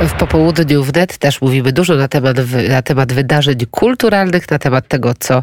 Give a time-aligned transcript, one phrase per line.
[0.00, 2.36] W popołudniu wnet też mówimy dużo na temat,
[2.68, 5.42] na temat wydarzeń kulturalnych, na temat tego, co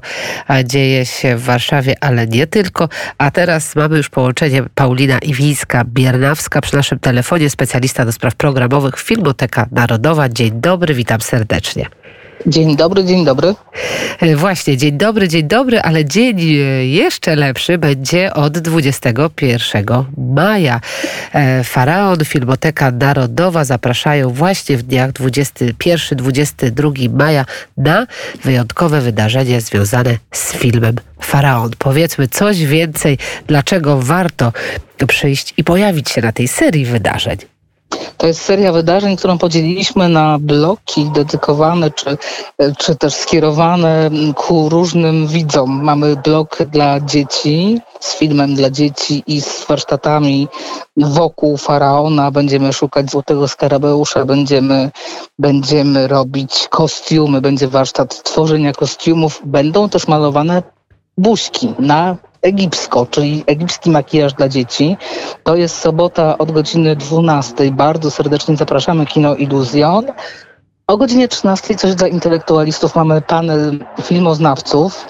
[0.63, 2.89] dzieje się w Warszawie, ale nie tylko.
[3.17, 9.67] A teraz mamy już połączenie Paulina Iwińska-Biernawska przy naszym telefonie, specjalista do spraw programowych Filmoteka
[9.71, 10.29] Narodowa.
[10.29, 11.85] Dzień dobry, witam serdecznie.
[12.47, 13.55] Dzień dobry, dzień dobry.
[14.19, 16.43] E, właśnie, dzień dobry, dzień dobry, ale dzień e,
[16.85, 19.85] jeszcze lepszy będzie od 21
[20.17, 20.81] maja.
[21.33, 27.45] E, Faraon, Filmoteka Narodowa zapraszają właśnie w dniach 21-22 maja
[27.77, 28.07] na
[28.43, 31.71] wyjątkowe wydarzenie związane z filmem Faraon.
[31.79, 34.51] Powiedzmy coś więcej, dlaczego warto
[35.07, 37.52] przyjść i pojawić się na tej serii wydarzeń.
[38.17, 42.17] To jest seria wydarzeń, którą podzieliliśmy na bloki dedykowane czy,
[42.77, 45.83] czy też skierowane ku różnym widzom.
[45.83, 50.47] Mamy blok dla dzieci z filmem dla dzieci i z warsztatami
[50.97, 52.31] wokół faraona.
[52.31, 54.91] Będziemy szukać złotego skarabeusza, będziemy,
[55.39, 59.41] będziemy robić kostiumy, będzie warsztat tworzenia kostiumów.
[59.45, 60.63] Będą też malowane
[61.17, 64.97] buźki na egipsko, czyli egipski makijaż dla dzieci.
[65.43, 67.71] To jest sobota od godziny 12.
[67.71, 70.05] Bardzo serdecznie zapraszamy Kino Iluzjon.
[70.87, 75.05] O godzinie 13 coś dla intelektualistów mamy panel filmoznawców.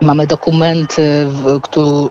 [0.00, 1.28] Mamy dokumenty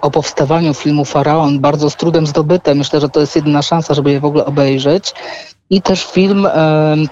[0.02, 2.76] o powstawaniu filmu Faraon, bardzo z trudem zdobyte.
[2.76, 5.14] Myślę, że to jest jedyna szansa, żeby je w ogóle obejrzeć.
[5.70, 6.52] I też film e,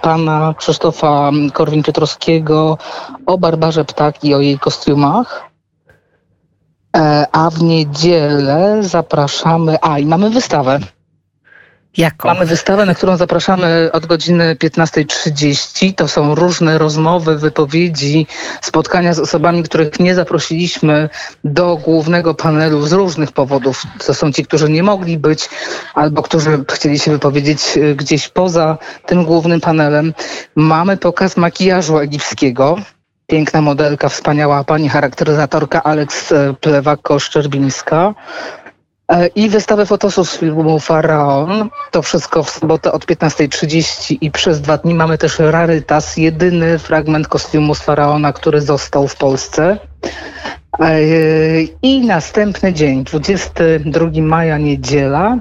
[0.02, 2.78] pana Krzysztofa Korwin-Piotrowskiego
[3.26, 5.53] o Barbarze Ptak i o jej kostiumach.
[6.98, 9.78] E, a w niedzielę zapraszamy.
[9.82, 10.80] A i mamy wystawę.
[11.98, 12.28] Jaką?
[12.28, 15.94] Mamy wystawę, na którą zapraszamy od godziny 15.30.
[15.96, 18.28] To są różne rozmowy, wypowiedzi,
[18.62, 21.10] spotkania z osobami, których nie zaprosiliśmy
[21.44, 23.84] do głównego panelu z różnych powodów.
[24.06, 25.50] To są ci, którzy nie mogli być
[25.94, 30.14] albo którzy chcieli się wypowiedzieć e, gdzieś poza tym głównym panelem.
[30.56, 32.78] Mamy pokaz makijażu egipskiego
[33.34, 38.14] piękna modelka, wspaniała pani charakteryzatorka Aleks e, Plewako-Szczerbińska
[39.08, 41.70] e, i wystawę fotosów z filmu Faraon.
[41.92, 47.28] To wszystko w sobotę od 15.30 i przez dwa dni mamy też rarytas, jedyny fragment
[47.28, 49.78] kostiumu z Faraona, który został w Polsce.
[50.80, 51.02] E,
[51.82, 55.38] I następny dzień, 22 maja, niedziela,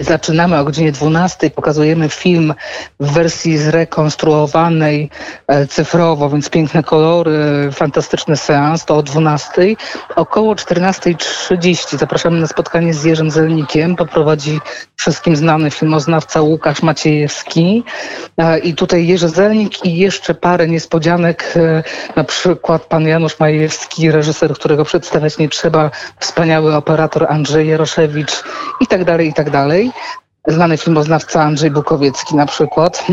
[0.00, 1.50] Zaczynamy o godzinie 12.
[1.50, 2.54] Pokazujemy film
[3.00, 5.10] w wersji zrekonstruowanej
[5.46, 8.84] e, cyfrowo, więc piękne kolory, fantastyczny seans.
[8.84, 9.76] To o 12.
[10.16, 13.96] Około 14.30 zapraszamy na spotkanie z Jerzym Zelnikiem.
[13.96, 14.60] Poprowadzi
[14.96, 17.84] wszystkim znany filmoznawca Łukasz Maciejewski.
[18.38, 21.54] E, I tutaj Jerzy Zelnik i jeszcze parę niespodzianek.
[21.56, 21.82] E,
[22.16, 28.42] na przykład pan Janusz Majewski, reżyser, którego przedstawiać nie trzeba, wspaniały operator Andrzej Jaroszewicz
[28.80, 29.87] i tak dalej, i tak dalej.
[30.46, 33.06] Znany filmoznawca Andrzej Bukowiecki na przykład.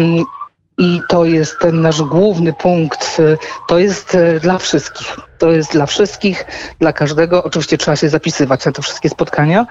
[0.77, 3.21] I to jest ten nasz główny punkt.
[3.67, 5.17] To jest e, dla wszystkich.
[5.37, 6.45] To jest dla wszystkich,
[6.79, 7.43] dla każdego.
[7.43, 9.67] Oczywiście trzeba się zapisywać na te wszystkie spotkania.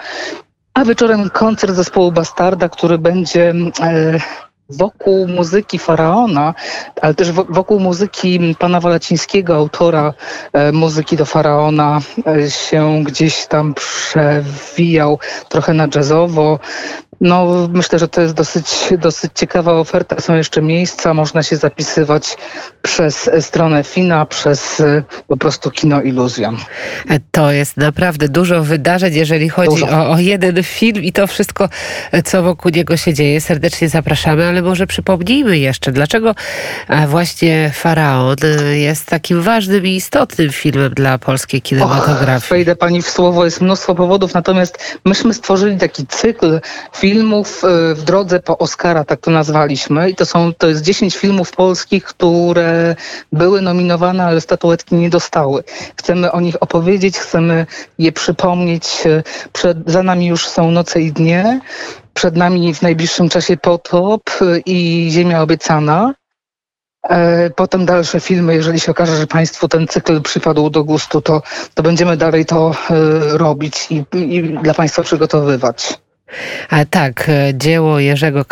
[0.74, 4.20] A wieczorem koncert zespołu Bastarda, który będzie e,
[4.70, 6.54] wokół muzyki Faraona,
[7.00, 10.14] ale też wokół muzyki pana Walacińskiego, autora
[10.52, 16.58] e, muzyki do Faraona, e, się gdzieś tam przewijał trochę na jazzowo.
[17.20, 18.66] No, myślę, że to jest dosyć,
[18.98, 20.20] dosyć ciekawa oferta.
[20.20, 22.36] Są jeszcze miejsca, można się zapisywać
[22.82, 26.56] przez stronę FINA, przez e, po prostu Kino Iluzjon.
[27.30, 31.68] To jest naprawdę dużo wydarzeń, jeżeli chodzi o, o, jeden film i to wszystko,
[32.24, 33.40] co wokół niego się dzieje.
[33.40, 36.34] Serdecznie zapraszamy, ale może przypomnijmy jeszcze, dlaczego
[36.88, 38.36] e, właśnie Faraon
[38.74, 42.36] jest takim ważnym i istotnym filmem dla polskiej kinematografii.
[42.36, 46.60] Och, wejdę pani w słowo, jest mnóstwo powodów, natomiast myśmy stworzyli taki cykl
[47.04, 50.10] filmów e, w drodze po Oscara, tak to nazwaliśmy.
[50.10, 52.96] I to są, to jest 10 filmów polskich, które
[53.32, 55.64] były nominowane, ale statuetki nie dostały.
[55.96, 57.66] Chcemy o nich opowiedzieć, chcemy
[57.98, 59.06] je przypomnieć.
[59.06, 59.22] E,
[59.52, 61.60] przed, za nami już są noce i dnie.
[62.14, 64.22] Przed nami w najbliższym czasie Potop
[64.66, 66.14] i Ziemia Obiecana.
[67.08, 71.42] E, potem dalsze filmy, jeżeli się okaże, że Państwu ten cykl przypadł do gustu, to,
[71.74, 72.74] to będziemy dalej to
[73.32, 76.03] robić i, i dla Państwa przygotowywać.
[76.70, 78.44] A tak, e, dzieło Jerzego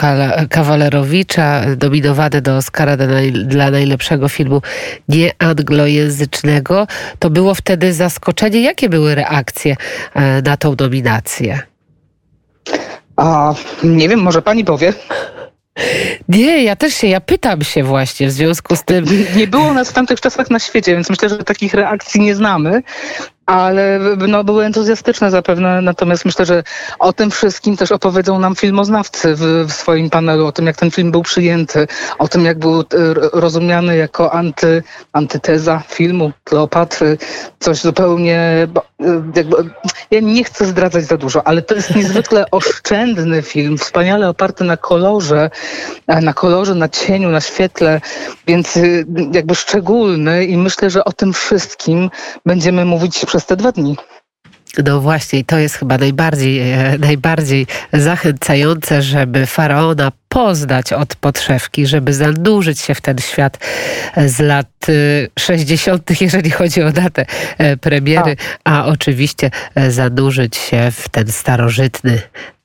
[0.50, 2.96] Kawalerowicza, dominowane do Oscara
[3.32, 4.62] dla najlepszego filmu
[5.08, 6.86] nieanglojęzycznego,
[7.18, 8.62] to było wtedy zaskoczenie.
[8.62, 9.76] Jakie były reakcje
[10.14, 11.58] e, na tą nominację?
[13.16, 13.54] A
[13.84, 14.92] nie wiem, może pani powie.
[16.28, 19.04] Nie, ja też się, ja pytam się właśnie w związku z tym.
[19.36, 22.82] Nie było nas w tamtych czasach na świecie, więc myślę, że takich reakcji nie znamy.
[23.46, 26.62] Ale no, były entuzjastyczne zapewne, natomiast myślę, że
[26.98, 30.90] o tym wszystkim też opowiedzą nam filmoznawcy w, w swoim panelu, o tym jak ten
[30.90, 31.86] film był przyjęty,
[32.18, 32.84] o tym jak był e,
[33.32, 37.18] rozumiany jako anty, antyteza filmu Kleopatry,
[37.60, 38.68] coś zupełnie,
[39.36, 39.56] jakby,
[40.10, 44.76] ja nie chcę zdradzać za dużo, ale to jest niezwykle oszczędny film, wspaniale oparty na
[44.76, 45.50] kolorze,
[46.08, 48.00] na kolorze, na cieniu, na świetle,
[48.46, 48.78] więc
[49.32, 52.10] jakby szczególny i myślę, że o tym wszystkim
[52.46, 53.96] będziemy mówić przez te dwa dni.
[54.78, 62.12] No właśnie, to jest chyba najbardziej, e, najbardziej zachęcające, żeby faraona poznać od podszewki, żeby
[62.12, 63.58] zanurzyć się w ten świat
[64.26, 64.66] z lat
[65.38, 67.26] 60., e, jeżeli chodzi o datę
[67.58, 69.50] e, premiery, a oczywiście
[69.88, 72.22] zanurzyć się w ten starożytny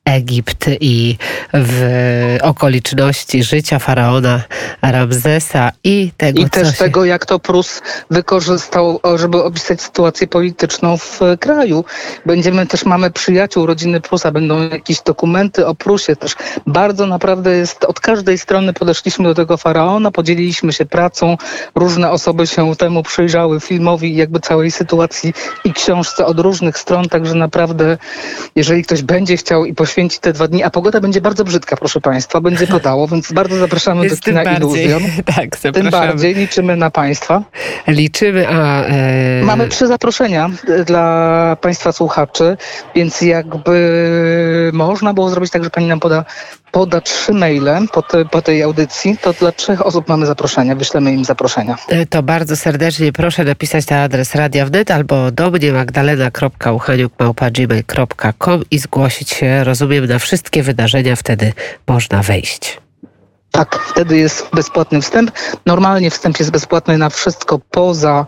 [0.07, 1.17] Egipt i
[1.53, 4.41] w okoliczności życia faraona
[4.81, 6.77] Ramzesa i tego, I też się...
[6.77, 7.81] tego, jak to Prus
[8.11, 11.85] wykorzystał, żeby opisać sytuację polityczną w kraju.
[12.25, 16.35] Będziemy też, mamy przyjaciół rodziny Prusa, będą jakieś dokumenty o Prusie też.
[16.67, 21.37] Bardzo naprawdę jest, od każdej strony podeszliśmy do tego faraona, podzieliliśmy się pracą,
[21.75, 25.33] różne osoby się temu przyjrzały, filmowi jakby całej sytuacji
[25.63, 27.97] i książce od różnych stron, także naprawdę,
[28.55, 31.77] jeżeli ktoś będzie chciał i poświęcić poświęcić te dwa dni, a pogoda będzie bardzo brzydka,
[31.77, 35.01] proszę Państwa, będzie padało, więc bardzo zapraszamy Jest do kina Iluzjon.
[35.35, 35.73] Tak, zapraszamy.
[35.73, 37.43] Tym bardziej liczymy na Państwa.
[37.87, 38.83] Liczymy, a...
[38.83, 39.43] E...
[39.43, 42.57] Mamy trzy zaproszenia e, dla Państwa słuchaczy,
[42.95, 46.25] więc jakby można było zrobić tak, że Pani nam poda
[46.77, 50.75] poda trzy maile po, te, po, tej audycji, to dla trzech osób mamy zaproszenia.
[50.75, 51.77] Wyślemy im zaproszenia.
[51.89, 58.79] E, to bardzo serdecznie proszę napisać na adres Radia Wnet albo do mnie magdalena.uchaniuk.gmail.com i
[58.79, 61.15] zgłosić się, rozumiem, na wszystkie wydarzenia.
[61.15, 61.53] Wtedy
[61.87, 62.86] można wejść.
[63.51, 65.31] Tak, wtedy jest bezpłatny wstęp.
[65.65, 68.25] Normalnie wstęp jest bezpłatny na wszystko poza,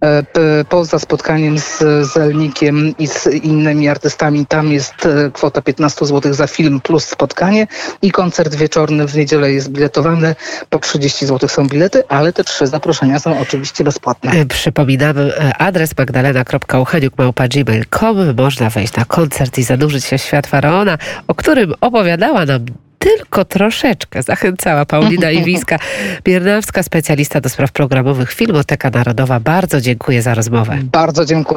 [0.00, 0.24] e,
[0.68, 1.82] poza spotkaniem z
[2.12, 4.46] Zelnikiem i z innymi artystami.
[4.46, 7.66] Tam jest e, kwota 15 zł za film plus spotkanie
[8.02, 10.34] i koncert wieczorny w niedzielę jest biletowany.
[10.70, 14.32] Po 30 zł są bilety, ale te trzy zaproszenia są oczywiście bezpłatne.
[14.32, 20.98] E, przypominamy adres magdalena.ucheniuk.gmail.com Można wejść na koncert i zanurzyć się w świat Faraona,
[21.28, 22.66] o którym opowiadała nam
[23.02, 29.40] tylko troszeczkę zachęcała Paulina Iwińska-Biernawska, specjalista do spraw programowych Filmoteka Narodowa.
[29.40, 30.78] Bardzo dziękuję za rozmowę.
[30.82, 31.52] Bardzo dziękuję.